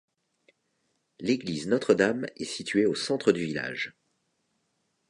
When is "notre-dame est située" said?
1.67-2.87